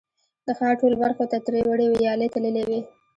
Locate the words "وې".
2.67-2.79